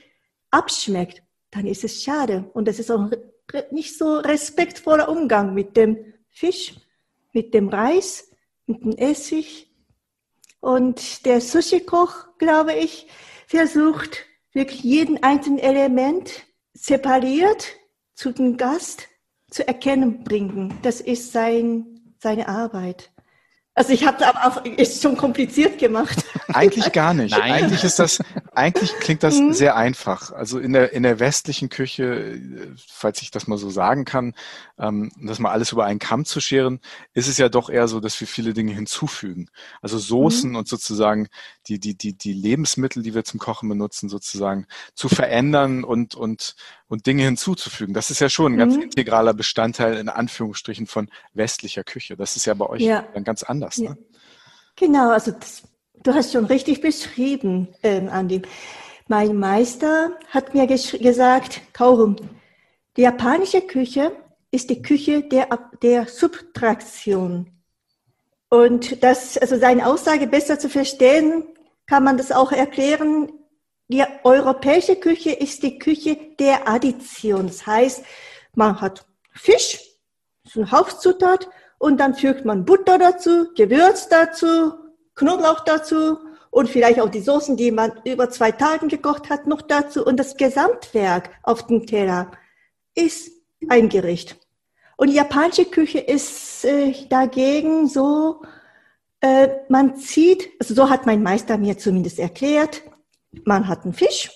[0.52, 2.50] abschmeckt, dann ist es schade.
[2.54, 3.10] Und das ist auch
[3.72, 5.98] nicht so respektvoller Umgang mit dem
[6.30, 6.76] Fisch,
[7.34, 8.32] mit dem Reis,
[8.65, 9.72] mit dem Essig.
[10.60, 13.08] Und der Sushi-Koch, glaube ich,
[13.48, 17.76] versucht wirklich jeden einzelnen Element separiert
[18.13, 19.08] zu dem Gast
[19.50, 20.78] zu erkennen bringen.
[20.82, 23.12] Das ist sein, seine Arbeit.
[23.80, 26.26] Also ich habe aber auch, ist schon kompliziert gemacht.
[26.54, 27.32] Eigentlich gar nicht.
[27.32, 27.52] Nein.
[27.52, 28.20] Eigentlich ist das,
[28.54, 29.54] eigentlich klingt das mhm.
[29.54, 30.32] sehr einfach.
[30.32, 32.40] Also in der, in der westlichen Küche,
[32.88, 34.34] falls ich das mal so sagen kann,
[34.78, 36.80] ähm, das mal alles über einen Kamm zu scheren,
[37.14, 39.50] ist es ja doch eher so, dass wir viele Dinge hinzufügen.
[39.82, 40.56] Also Soßen mhm.
[40.56, 41.28] und sozusagen
[41.68, 46.56] die, die, die, die Lebensmittel, die wir zum Kochen benutzen, sozusagen zu verändern und, und,
[46.88, 47.94] und Dinge hinzuzufügen.
[47.94, 48.84] Das ist ja schon ein ganz mhm.
[48.84, 52.18] integraler Bestandteil in Anführungsstrichen von westlicher Küche.
[52.18, 53.08] Das ist ja bei euch ja.
[53.14, 53.78] dann ganz anders.
[53.78, 53.98] Ne?
[54.76, 55.64] Genau, also das,
[56.04, 58.42] du hast schon richtig beschrieben, ähm, Andi.
[59.08, 62.16] Mein Meister hat mir gesagt, Kaurum,
[62.96, 64.12] die japanische Küche
[64.52, 65.48] ist die Küche der,
[65.82, 67.52] der Subtraktion.
[68.50, 71.44] Und das, also seine Aussage besser zu verstehen,
[71.86, 73.32] kann man das auch erklären,
[73.88, 77.48] die europäische Küche ist die Küche der Addition.
[77.48, 78.04] Das heißt,
[78.54, 79.80] man hat Fisch,
[80.46, 84.74] ist eine Hauptzutat, und dann fügt man Butter dazu, Gewürz dazu,
[85.20, 86.18] Knoblauch dazu
[86.50, 90.06] und vielleicht auch die Soßen, die man über zwei Tagen gekocht hat, noch dazu.
[90.06, 92.32] Und das Gesamtwerk auf dem Teller
[92.96, 93.32] ist
[93.68, 94.38] ein Gericht.
[94.98, 98.42] Und die japanische Küche ist äh, dagegen so,
[99.22, 102.82] äh, man zieht, also so hat mein Meister mir zumindest erklärt,
[103.44, 104.32] man hat einen Fisch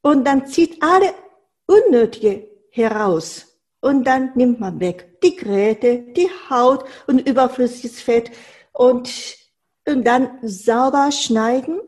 [0.00, 1.12] und dann zieht alle
[1.66, 3.48] Unnötige heraus.
[3.80, 8.30] Und dann nimmt man weg die Gräte, die Haut und überflüssiges Fett
[8.72, 9.10] und,
[9.86, 11.80] und dann sauber schneiden,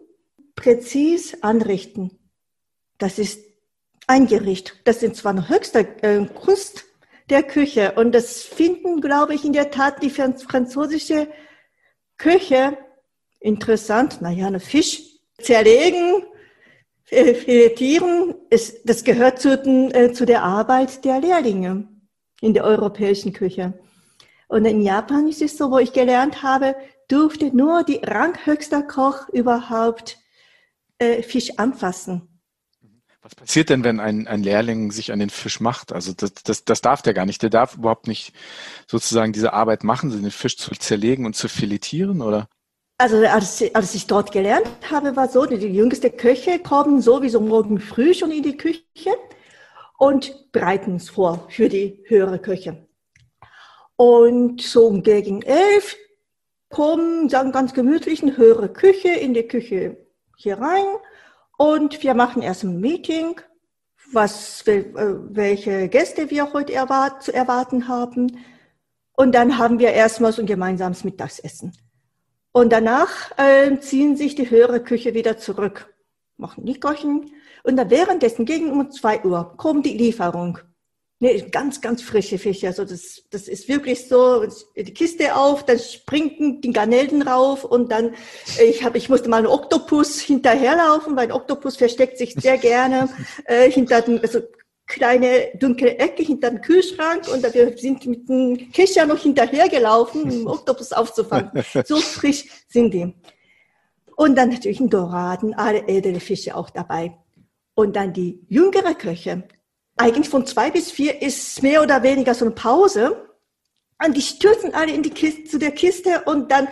[0.57, 2.11] präzis anrichten.
[2.99, 3.41] Das ist
[4.07, 4.81] ein Gericht.
[4.85, 6.85] Das sind zwar noch höchster äh, Kunst
[7.31, 11.29] der Küche und das finden, glaube ich, in der Tat die französische
[12.19, 12.77] Küche
[13.41, 14.21] interessant.
[14.21, 15.03] Naja, ein Fisch
[15.41, 16.25] zerlegen,
[17.05, 21.89] filetieren, ist, das gehört zu, den, äh, zu der Arbeit der Lehrlinge
[22.41, 23.75] in der europäischen Küche.
[24.49, 26.77] Und in Japan ist es so, wo ich gelernt habe,
[27.09, 30.19] durfte nur die ranghöchster Koch überhaupt
[30.99, 32.35] äh, Fisch anfassen.
[33.23, 35.93] Was passiert denn, wenn ein, ein Lehrling sich an den Fisch macht?
[35.93, 37.43] Also das, das, das darf der gar nicht.
[37.43, 38.35] Der darf überhaupt nicht
[38.87, 42.49] sozusagen diese Arbeit machen, den Fisch zu zerlegen und zu filetieren, oder?
[42.99, 47.41] Also als, als ich dort gelernt habe, war so, die, die jüngste Köche kommen sowieso
[47.41, 48.85] morgen früh schon in die Küche
[49.99, 52.87] und bereiten es vor für die höhere Köche.
[53.97, 55.97] Und so gegen elf
[56.75, 59.97] kommen, sagen ganz gemütlich, eine höhere Küche in die Küche
[60.37, 60.85] hier rein
[61.57, 63.41] und wir machen erst ein Meeting,
[64.13, 68.39] was, äh, welche Gäste wir heute erwart, zu erwarten haben.
[69.17, 71.73] Und dann haben wir erstmal so ein gemeinsames Mittagessen.
[72.51, 75.95] Und danach äh, ziehen sich die höhere Küche wieder zurück,
[76.37, 77.31] machen nicht kochen.
[77.63, 80.59] Und dann währenddessen gegen um zwei Uhr kommt die Lieferung.
[81.21, 82.67] Nee, ganz, ganz frische Fische.
[82.67, 84.45] Also das, das ist wirklich so,
[84.77, 88.15] die Kiste auf, dann springen die Garnelen rauf und dann,
[88.63, 93.09] ich habe, ich musste mal einen Oktopus hinterherlaufen, weil ein Oktopus versteckt sich sehr gerne
[93.45, 94.41] äh, hinter den, also
[94.87, 100.31] kleine dunkle Ecke hinter dem Kühlschrank und wir sind mit dem Kescher noch hinterhergelaufen, um
[100.31, 101.51] den Oktopus aufzufangen.
[101.87, 103.15] So frisch sind die.
[104.17, 107.17] Und dann natürlich ein Doraden, alle edle Fische auch dabei.
[107.75, 109.45] Und dann die jüngere Köche.
[109.97, 113.29] Eigentlich von zwei bis vier ist mehr oder weniger so eine Pause.
[114.05, 116.69] Und die stürzen alle in die Kiste, zu der Kiste und dann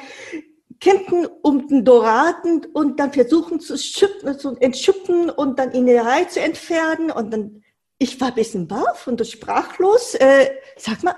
[0.81, 6.05] kämpfen um den Doraden und dann versuchen zu, schüppen, zu entschuppen und dann in der
[6.05, 7.63] Reihe zu entfernen und dann
[8.03, 10.15] ich war ein bisschen baff und sprachlos.
[10.17, 11.15] Äh, sag mal,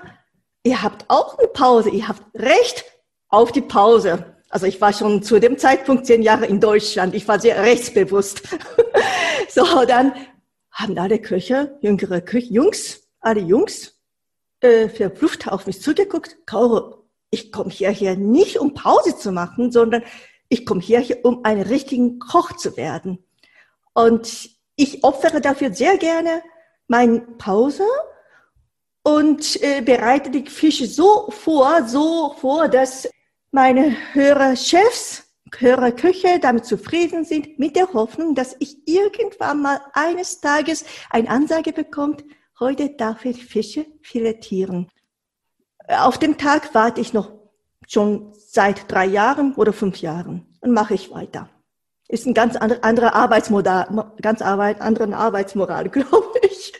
[0.63, 2.85] ihr habt auch eine Pause, ihr habt Recht
[3.27, 4.35] auf die Pause.
[4.49, 7.15] Also ich war schon zu dem Zeitpunkt zehn Jahre in Deutschland.
[7.15, 8.43] Ich war sehr rechtsbewusst.
[9.49, 10.13] so, dann
[10.75, 13.97] haben alle Köche, jüngere Köche, Jungs, alle Jungs,
[14.59, 16.37] äh, verblüfft auf mich zugeguckt.
[16.45, 20.03] Kaure, ich komme hierher nicht, um Pause zu machen, sondern
[20.49, 23.23] ich komme hierher, um einen richtigen Koch zu werden.
[23.93, 26.43] Und ich opfere dafür sehr gerne
[26.87, 27.85] meine Pause
[29.01, 33.07] und äh, bereite die Fische so vor, so vor, dass
[33.51, 35.24] meine höhere Chefs,
[35.57, 41.29] höhere Köche damit zufrieden sind, mit der Hoffnung, dass ich irgendwann mal eines Tages eine
[41.29, 42.23] Ansage bekommt,
[42.59, 44.89] heute darf ich Fische filetieren.
[45.87, 47.31] Auf den Tag warte ich noch
[47.87, 51.49] schon seit drei Jahren oder fünf Jahren und mache ich weiter.
[52.07, 56.73] Ist ein ganz andere Arbeitsmoral, ganz Arbeit, anderen Arbeitsmoral, glaube ich.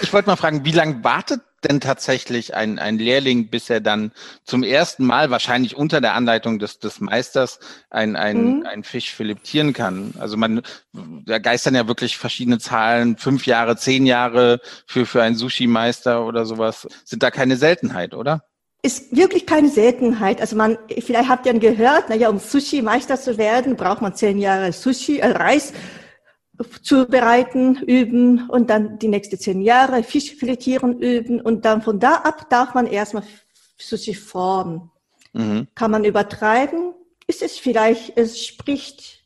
[0.00, 4.12] Ich wollte mal fragen, wie lange wartet denn tatsächlich ein, ein Lehrling, bis er dann
[4.44, 7.58] zum ersten Mal, wahrscheinlich unter der Anleitung des, des Meisters,
[7.90, 8.66] ein, ein, mhm.
[8.66, 10.14] ein Fisch filetieren kann?
[10.18, 15.36] Also man, da geistern ja wirklich verschiedene Zahlen, fünf Jahre, zehn Jahre für, für einen
[15.36, 16.86] Sushi-Meister oder sowas.
[17.04, 18.44] Sind da keine Seltenheit, oder?
[18.82, 20.40] Ist wirklich keine Seltenheit.
[20.40, 24.72] Also man, vielleicht habt ihr gehört, naja, um Sushi-Meister zu werden, braucht man zehn Jahre
[24.72, 25.72] Sushi, äh, Reis
[26.82, 32.14] zubereiten, üben und dann die nächsten zehn Jahre Fisch filetieren üben und dann von da
[32.16, 33.24] ab darf man erstmal
[33.78, 34.90] Sushi formen.
[35.32, 35.68] Mhm.
[35.74, 36.94] Kann man übertreiben?
[37.26, 39.24] Ist es vielleicht, es spricht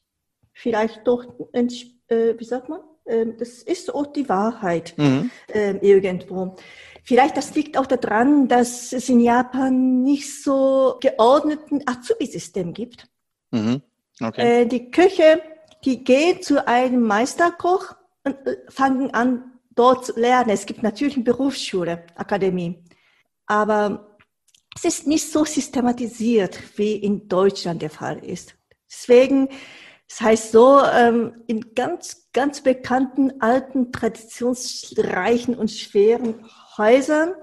[0.53, 2.81] vielleicht doch, äh, wie sagt man?
[3.05, 5.31] Äh, das ist auch die Wahrheit mhm.
[5.53, 6.57] äh, irgendwo.
[7.03, 13.07] Vielleicht das liegt auch daran, dass es in Japan nicht so geordneten Azubi-System gibt.
[13.51, 13.83] Mhm.
[14.21, 14.63] Okay.
[14.63, 15.43] Äh, die Küche
[15.85, 20.51] die gehen zu einem Meisterkoch und äh, fangen an, dort zu lernen.
[20.51, 22.85] Es gibt natürlich eine Berufsschule, Akademie.
[23.47, 24.19] Aber
[24.77, 28.55] es ist nicht so systematisiert, wie in Deutschland der Fall ist.
[28.91, 29.49] Deswegen,
[30.09, 37.35] das heißt so, ähm, in ganz, ganz bekannten, alten, traditionsreichen und schweren Häusern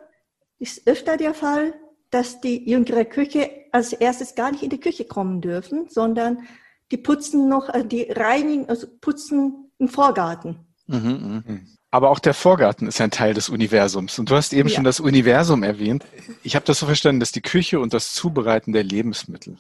[0.60, 1.74] ist öfter der Fall,
[2.10, 6.48] dass die jüngere Küche als erstes gar nicht in die Küche kommen dürfen, sondern
[6.92, 10.60] die putzen noch, äh, die reinigen, also putzen im Vorgarten.
[10.88, 11.60] Mhm, mh.
[11.90, 14.20] Aber auch der Vorgarten ist ein Teil des Universums.
[14.20, 14.76] Und du hast eben ja.
[14.76, 16.04] schon das Universum erwähnt.
[16.44, 19.58] Ich habe das so verstanden, dass die Küche und das Zubereiten der Lebensmittel,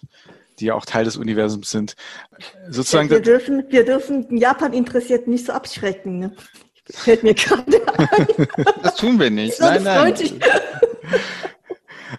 [0.59, 1.95] die ja auch Teil des Universums sind,
[2.69, 3.07] sozusagen.
[3.07, 6.19] Ja, wir, dürfen, wir dürfen Japan interessiert nicht so abschrecken.
[6.19, 6.35] Ne?
[6.89, 8.47] Fällt mir gerade ein.
[8.83, 9.59] Das tun wir nicht.
[9.61, 10.13] Nein, nein.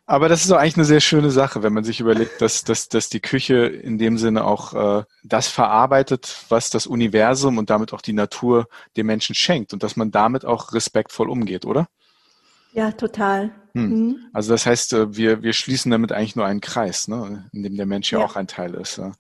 [0.07, 2.89] Aber das ist doch eigentlich eine sehr schöne Sache, wenn man sich überlegt, dass, dass,
[2.89, 7.93] dass die Küche in dem Sinne auch äh, das verarbeitet, was das Universum und damit
[7.93, 11.89] auch die Natur dem Menschen schenkt und dass man damit auch respektvoll umgeht, oder?
[12.73, 13.51] Ja, total.
[13.79, 13.91] Hm.
[13.91, 14.27] Mhm.
[14.33, 17.77] Also das heißt, äh, wir, wir schließen damit eigentlich nur einen Kreis, ne, in dem
[17.77, 18.99] der Mensch ja, ja auch ein Teil ist.
[18.99, 19.13] Ja.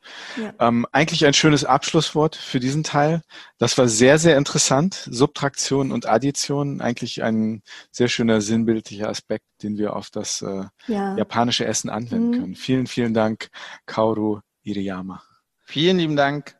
[0.58, 3.22] Ähm, eigentlich ein schönes Abschlusswort für diesen Teil.
[3.58, 5.08] Das war sehr, sehr interessant.
[5.10, 11.16] Subtraktion und Addition, eigentlich ein sehr schöner sinnbildlicher Aspekt, den wir auf das äh, ja.
[11.16, 12.40] japanische Essen anwenden mhm.
[12.40, 12.54] können.
[12.54, 13.48] Vielen, vielen Dank,
[13.86, 15.22] Kaoru Iriyama.
[15.64, 16.56] Vielen lieben Dank.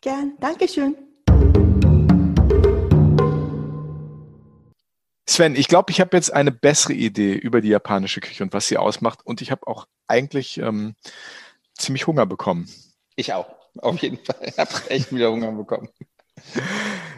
[0.00, 0.34] Gern.
[0.40, 0.96] Dankeschön.
[5.36, 8.68] Sven, ich glaube, ich habe jetzt eine bessere Idee über die japanische Küche und was
[8.68, 9.20] sie ausmacht.
[9.22, 10.94] Und ich habe auch eigentlich ähm,
[11.76, 12.70] ziemlich Hunger bekommen.
[13.16, 13.46] Ich auch,
[13.76, 14.40] auf jeden Fall.
[14.46, 15.90] Ich habe echt wieder Hunger bekommen.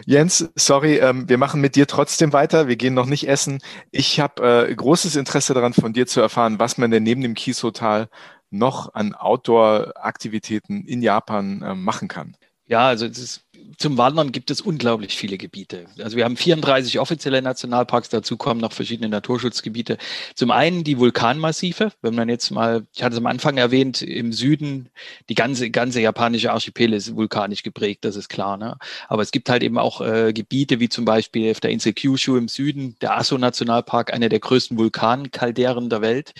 [0.04, 2.66] Jens, sorry, ähm, wir machen mit dir trotzdem weiter.
[2.66, 3.60] Wir gehen noch nicht essen.
[3.92, 7.34] Ich habe äh, großes Interesse daran, von dir zu erfahren, was man denn neben dem
[7.34, 8.08] Kisotal
[8.50, 12.36] noch an Outdoor-Aktivitäten in Japan äh, machen kann.
[12.66, 13.44] Ja, also ist,
[13.78, 15.86] zum Wandern gibt es unglaublich viele Gebiete.
[16.02, 19.98] Also wir haben 34 offizielle Nationalparks, dazu kommen noch verschiedene Naturschutzgebiete.
[20.34, 24.32] Zum einen die Vulkanmassive, wenn man jetzt mal, ich hatte es am Anfang erwähnt, im
[24.32, 24.88] Süden,
[25.28, 28.56] die ganze, ganze japanische Archipel ist vulkanisch geprägt, das ist klar.
[28.56, 28.76] Ne?
[29.06, 32.36] Aber es gibt halt eben auch äh, Gebiete wie zum Beispiel auf der Insel Kyushu
[32.36, 36.34] im Süden, der Aso-Nationalpark, einer der größten Vulkankalderen der Welt.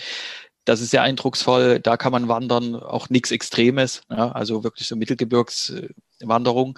[0.65, 1.79] Das ist sehr eindrucksvoll.
[1.79, 6.77] Da kann man wandern, auch nichts Extremes, ja, also wirklich so Mittelgebirgswanderung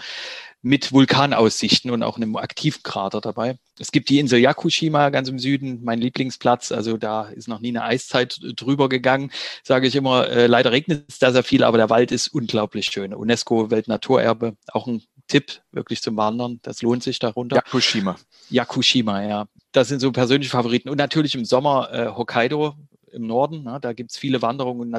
[0.64, 3.58] mit Vulkanaussichten und auch einem aktiven Krater dabei.
[3.80, 6.72] Es gibt die Insel Yakushima ganz im Süden, mein Lieblingsplatz.
[6.72, 9.32] Also da ist noch nie eine Eiszeit drüber gegangen,
[9.64, 10.28] sage ich immer.
[10.30, 13.14] Äh, leider regnet es da sehr viel, aber der Wald ist unglaublich schön.
[13.14, 16.60] UNESCO Weltnaturerbe, auch ein Tipp wirklich zum Wandern.
[16.62, 17.56] Das lohnt sich darunter.
[17.56, 18.18] Yakushima.
[18.50, 19.48] Yakushima, ja.
[19.72, 20.90] Das sind so persönliche Favoriten.
[20.90, 22.76] Und natürlich im Sommer äh, Hokkaido,
[23.12, 23.64] im Norden.
[23.64, 23.80] Ne?
[23.82, 24.90] Da gibt es viele Wanderungen und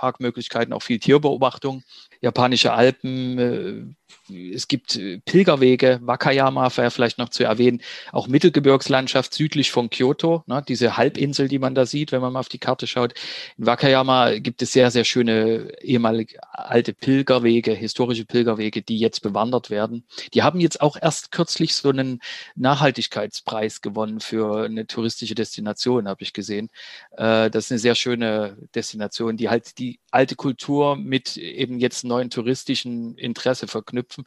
[0.00, 1.82] Nationalparkmöglichkeiten, auch viel Tierbeobachtung.
[2.20, 7.80] Japanische Alpen, äh, es gibt äh, Pilgerwege, Wakayama wäre vielleicht noch zu erwähnen,
[8.12, 12.40] auch Mittelgebirgslandschaft südlich von Kyoto, ne, diese Halbinsel, die man da sieht, wenn man mal
[12.40, 13.14] auf die Karte schaut.
[13.56, 19.70] In Wakayama gibt es sehr, sehr schöne ehemalige alte Pilgerwege, historische Pilgerwege, die jetzt bewandert
[19.70, 20.04] werden.
[20.34, 22.20] Die haben jetzt auch erst kürzlich so einen
[22.54, 26.68] Nachhaltigkeitspreis gewonnen für eine touristische Destination, habe ich gesehen.
[27.12, 32.04] Äh, das ist eine sehr schöne Destination, die halt die alte Kultur mit eben jetzt
[32.04, 34.24] neuen touristischen Interesse verknüpfen.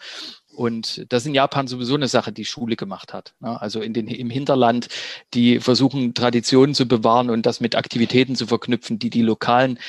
[0.55, 3.33] Und das ist in Japan sowieso eine Sache, die Schule gemacht hat.
[3.39, 3.59] Ne?
[3.61, 4.89] Also in den, im Hinterland,
[5.33, 9.79] die versuchen, Traditionen zu bewahren und das mit Aktivitäten zu verknüpfen, die die lokalen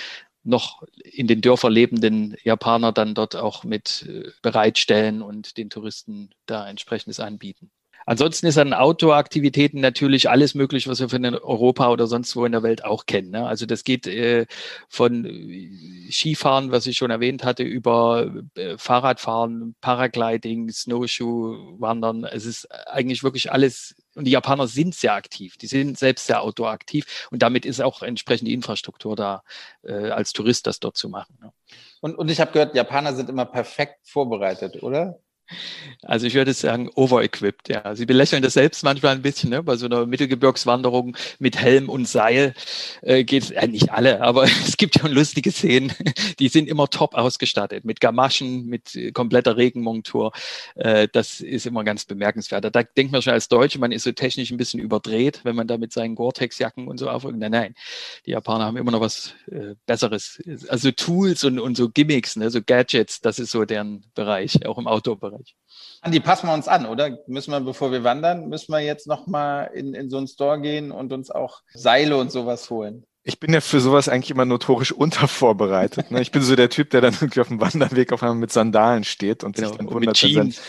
[0.45, 6.31] noch in den Dörfern lebenden Japaner dann dort auch mit äh, bereitstellen und den Touristen
[6.47, 7.71] da entsprechendes anbieten.
[8.07, 12.53] Ansonsten ist an Outdoor-Aktivitäten natürlich alles möglich, was wir von Europa oder sonst wo in
[12.53, 13.31] der Welt auch kennen.
[13.31, 13.47] Ne?
[13.47, 14.47] Also das geht äh,
[14.89, 22.25] von äh, Skifahren, was ich schon erwähnt hatte, über äh, Fahrradfahren, Paragliding, Snowshoe, Wandern.
[22.25, 26.43] Es ist eigentlich wirklich alles und die Japaner sind sehr aktiv, die sind selbst sehr
[26.43, 29.43] outdoor aktiv und damit ist auch entsprechend die Infrastruktur da,
[29.83, 31.37] äh, als Tourist das dort zu machen.
[31.41, 31.53] Ne?
[32.01, 35.19] Und, und ich habe gehört, Japaner sind immer perfekt vorbereitet, oder?
[36.03, 37.95] Also ich würde sagen, overequipped, ja.
[37.95, 39.63] Sie belächeln das selbst manchmal ein bisschen, ne?
[39.63, 42.55] Bei so einer Mittelgebirgswanderung mit Helm und Seil
[43.03, 45.93] äh, geht äh, nicht alle, aber es gibt ja lustige Szenen,
[46.39, 50.33] die sind immer top ausgestattet, mit Gamaschen, mit äh, kompletter Regenmontur.
[50.75, 52.65] Äh, das ist immer ganz bemerkenswert.
[52.65, 55.67] Da denkt man schon als Deutsche, man ist so technisch ein bisschen überdreht, wenn man
[55.67, 57.39] da mit seinen Gore-Tex-Jacken und so aufrückt.
[57.39, 57.75] Nein, nein,
[58.27, 60.43] die Japaner haben immer noch was äh, Besseres.
[60.69, 62.51] Also Tools und, und so Gimmicks, ne?
[62.51, 65.44] so Gadgets, das ist so deren Bereich, auch im Outdoor-Bereich.
[65.45, 65.57] Bereich.
[66.03, 67.19] Andi, passen wir uns an, oder?
[67.27, 70.91] Müssen wir, bevor wir wandern, müssen wir jetzt nochmal in, in so einen Store gehen
[70.91, 73.05] und uns auch Seile und sowas holen?
[73.27, 76.11] Ich bin ja für sowas eigentlich immer notorisch untervorbereitet.
[76.11, 76.21] Ne?
[76.21, 79.05] Ich bin so der Typ, der dann irgendwie auf dem Wanderweg auf einmal mit Sandalen
[79.05, 80.23] steht und genau, sich dann wundert.
[80.23, 80.61] Mit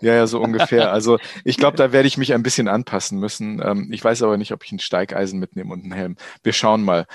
[0.00, 0.92] ja, ja, so ungefähr.
[0.92, 3.60] Also ich glaube, da werde ich mich ein bisschen anpassen müssen.
[3.60, 6.16] Ähm, ich weiß aber nicht, ob ich ein Steigeisen mitnehme und einen Helm.
[6.44, 7.06] Wir schauen mal.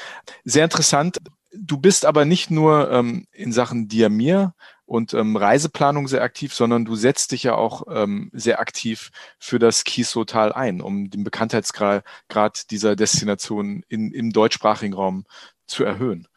[0.43, 1.19] Sehr interessant.
[1.53, 4.53] Du bist aber nicht nur ähm, in Sachen Diamir
[4.89, 9.59] und ähm, Reiseplanung sehr aktiv, sondern du setzt dich ja auch ähm, sehr aktiv für
[9.59, 15.25] das Kieshotal ein, um den Bekanntheitsgrad dieser Destination in, im deutschsprachigen Raum
[15.67, 16.27] zu erhöhen.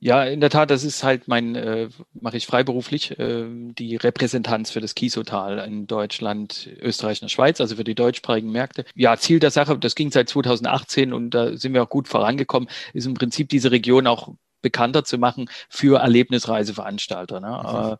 [0.00, 4.70] Ja, in der Tat, das ist halt mein, äh, mache ich freiberuflich, äh, die Repräsentanz
[4.70, 8.84] für das Kiesotal in Deutschland, Österreich und der Schweiz, also für die deutschsprachigen Märkte.
[8.94, 12.68] Ja, Ziel der Sache, das ging seit 2018 und da sind wir auch gut vorangekommen,
[12.92, 17.40] ist im Prinzip diese Region auch bekannter zu machen für Erlebnisreiseveranstalter.
[17.40, 17.98] Ne?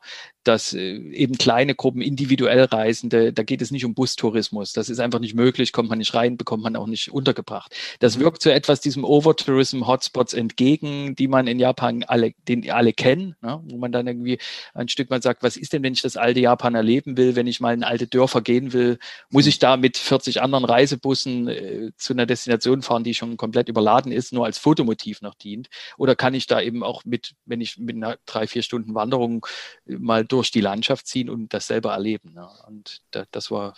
[0.49, 0.55] Mhm.
[0.55, 4.73] Äh, dass äh, eben kleine Gruppen individuell Reisende, da geht es nicht um Bustourismus.
[4.73, 7.75] Das ist einfach nicht möglich, kommt man nicht rein, bekommt man auch nicht untergebracht.
[8.01, 8.23] Das mhm.
[8.23, 13.61] wirkt so etwas diesem Overtourism-Hotspots entgegen, die man in Japan alle, den alle kennen, ne?
[13.65, 14.39] wo man dann irgendwie
[14.75, 17.47] ein Stück mal sagt, was ist denn, wenn ich das alte Japan erleben will, wenn
[17.47, 18.99] ich mal in alte Dörfer gehen will,
[19.31, 23.69] muss ich da mit 40 anderen Reisebussen äh, zu einer Destination fahren, die schon komplett
[23.69, 25.69] überladen ist, nur als Fotomotiv noch dient?
[25.99, 29.47] Oder kann ich da eben auch mit, wenn ich mit einer drei, vier Stunden Wanderung
[29.87, 32.33] mal durch durch die Landschaft ziehen und das selber erleben.
[32.33, 32.49] Ne?
[32.69, 33.75] Und da, das war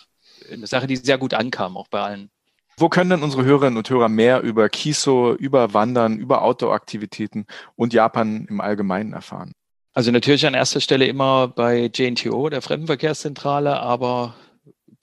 [0.51, 2.29] eine Sache, die sehr gut ankam, auch bei allen.
[2.77, 7.45] Wo können denn unsere Hörerinnen und Hörer mehr über Kiso, über Wandern, über Outdoor-Aktivitäten
[7.75, 9.53] und Japan im Allgemeinen erfahren?
[9.93, 14.35] Also natürlich an erster Stelle immer bei JNTO, der Fremdenverkehrszentrale, aber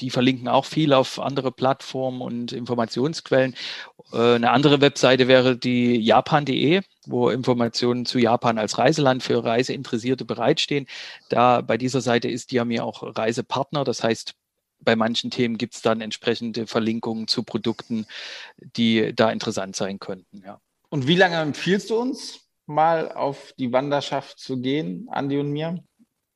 [0.00, 3.54] die verlinken auch viel auf andere Plattformen und Informationsquellen.
[4.12, 10.24] Äh, eine andere Webseite wäre die japan.de wo Informationen zu Japan als Reiseland für Reiseinteressierte
[10.24, 10.87] bereitstehen.
[11.28, 13.84] Da bei dieser Seite ist die mir auch Reisepartner.
[13.84, 14.34] Das heißt,
[14.80, 18.06] bei manchen Themen gibt es dann entsprechende Verlinkungen zu Produkten,
[18.58, 20.42] die da interessant sein könnten.
[20.44, 20.61] Ja.
[20.88, 25.82] Und wie lange empfiehlst du uns, mal auf die Wanderschaft zu gehen, Andi und mir?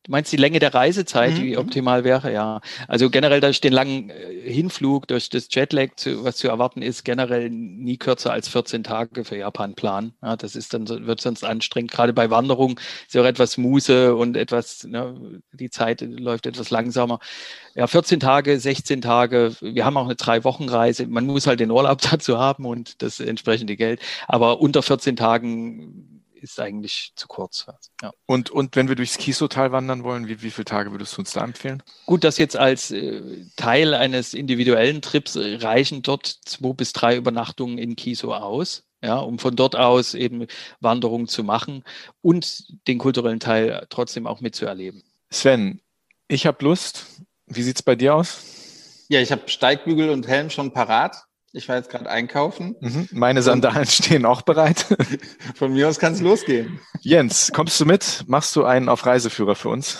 [0.05, 1.59] Du meinst die Länge der Reisezeit, die mhm.
[1.59, 2.61] optimal wäre, ja.
[2.89, 7.05] Also generell durch den langen äh, Hinflug, durch das Jetlag, zu, was zu erwarten ist,
[7.05, 10.13] generell nie kürzer als 14 Tage für Japan planen.
[10.21, 11.93] Ja, das ist dann, wird sonst anstrengend.
[11.93, 16.71] Gerade bei Wanderung ist ja auch etwas Muße und etwas, ne, die Zeit läuft etwas
[16.71, 17.21] langsamer.
[17.77, 19.55] Ja, 14 Tage, 16 Tage.
[19.61, 21.07] Wir haben auch eine Drei-Wochen-Reise.
[21.07, 24.01] Man muss halt den Urlaub dazu haben und das entsprechende Geld.
[24.27, 26.12] Aber unter 14 Tagen
[26.43, 27.67] ist eigentlich zu kurz.
[28.03, 28.13] Ja.
[28.27, 31.33] Und, und wenn wir durchs Kiso-Tal wandern wollen, wie, wie viele Tage würdest du uns
[31.33, 31.83] da empfehlen?
[32.07, 37.17] Gut, das jetzt als äh, Teil eines individuellen Trips äh, reichen dort zwei bis drei
[37.17, 38.85] Übernachtungen in Kiso aus.
[39.05, 40.47] Ja, um von dort aus eben
[40.79, 41.83] Wanderungen zu machen
[42.21, 45.03] und den kulturellen Teil trotzdem auch mitzuerleben.
[45.29, 45.81] Sven,
[46.29, 47.07] ich habe Lust.
[47.47, 49.05] Wie sieht es bei dir aus?
[49.09, 51.25] Ja, ich habe Steigbügel und Helm schon parat.
[51.55, 52.77] Ich war jetzt gerade einkaufen.
[52.81, 53.09] Mhm.
[53.13, 54.87] Meine Sandalen stehen auch bereit.
[55.55, 56.81] Von mir aus kann es losgehen.
[57.01, 58.25] Jens, kommst du mit?
[58.27, 59.99] Machst du einen auf Reiseführer für uns?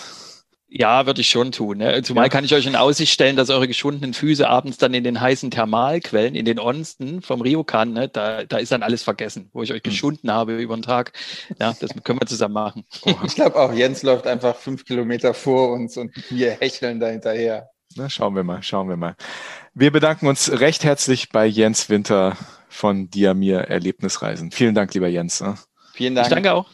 [0.75, 1.77] Ja, würde ich schon tun.
[1.77, 2.01] Ne?
[2.01, 2.29] Zumal ja.
[2.29, 5.51] kann ich euch in Aussicht stellen, dass eure geschwundenen Füße abends dann in den heißen
[5.51, 9.71] Thermalquellen, in den Onsten vom Ryokan, ne, da, da ist dann alles vergessen, wo ich
[9.71, 9.91] euch hm.
[9.91, 10.33] geschunden mhm.
[10.33, 11.13] habe über den Tag.
[11.61, 12.85] Ja, das können wir zusammen machen.
[13.23, 17.69] Ich glaube auch, Jens läuft einfach fünf Kilometer vor uns und wir hecheln da hinterher.
[17.95, 19.15] Na, schauen wir mal, schauen wir mal.
[19.73, 22.35] Wir bedanken uns recht herzlich bei Jens Winter
[22.67, 24.51] von Diamir Erlebnisreisen.
[24.51, 25.41] Vielen Dank, lieber Jens.
[25.41, 25.55] Ne?
[25.93, 26.27] Vielen Dank.
[26.27, 26.69] Ich danke auch.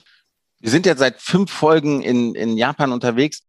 [0.60, 3.42] Wir sind jetzt seit fünf Folgen in, in Japan unterwegs.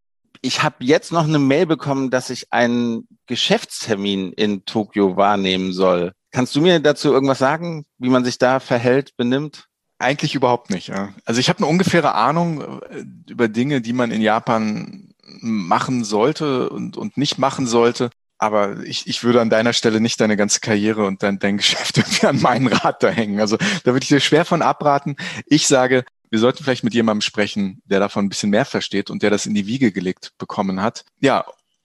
[0.43, 6.13] Ich habe jetzt noch eine Mail bekommen, dass ich einen Geschäftstermin in Tokio wahrnehmen soll.
[6.33, 9.67] Kannst du mir dazu irgendwas sagen, wie man sich da verhält, benimmt?
[9.99, 10.89] Eigentlich überhaupt nicht.
[10.89, 11.13] Ja.
[11.25, 16.71] Also ich habe eine ungefähre Ahnung äh, über Dinge, die man in Japan machen sollte
[16.71, 18.11] und, und nicht machen sollte.
[18.39, 21.97] Aber ich, ich würde an deiner Stelle nicht deine ganze Karriere und dein, dein Geschäft
[21.99, 23.41] irgendwie an meinen Rad da hängen.
[23.41, 25.17] Also da würde ich dir schwer von abraten.
[25.47, 29.23] Ich sage, wir sollten vielleicht mit jemandem sprechen, der davon ein bisschen mehr versteht und
[29.23, 31.05] der das in die Wiege gelegt bekommen hat.
[31.21, 31.45] Ja,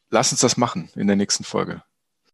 [0.10, 1.84] lass uns das machen in der nächsten Folge.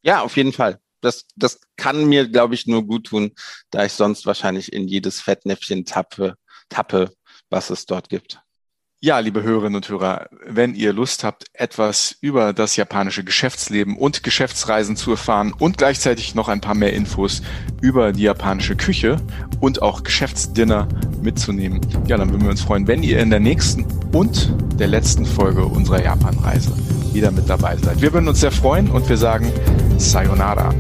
[0.04, 0.80] Ja, auf jeden Fall.
[1.00, 3.32] Das, das kann mir, glaube ich, nur gut tun,
[3.72, 6.36] da ich sonst wahrscheinlich in jedes Fettnäpfchen tappe,
[6.70, 7.12] tappe,
[7.50, 8.40] was es dort gibt.
[9.04, 14.22] Ja, liebe Hörerinnen und Hörer, wenn ihr Lust habt, etwas über das japanische Geschäftsleben und
[14.22, 17.42] Geschäftsreisen zu erfahren und gleichzeitig noch ein paar mehr Infos
[17.82, 19.20] über die japanische Küche
[19.60, 20.88] und auch Geschäftsdinner
[21.20, 25.26] mitzunehmen, ja, dann würden wir uns freuen, wenn ihr in der nächsten und der letzten
[25.26, 26.72] Folge unserer Japanreise
[27.12, 28.04] wieder mit dabei seid.
[28.04, 29.52] Wir würden uns sehr freuen und wir sagen
[29.98, 30.76] Sayonara.